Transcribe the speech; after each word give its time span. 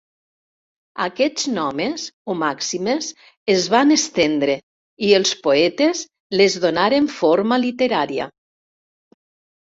Aquestes 1.03 1.43
gnomes 1.55 2.05
o 2.33 2.35
màximes 2.43 3.09
es 3.55 3.67
van 3.73 3.95
estendre 3.95 4.55
i 5.09 5.11
els 5.17 5.33
poetes 5.43 6.01
les 6.41 6.55
donaren 6.63 7.11
forma 7.19 7.61
literària. 7.65 8.27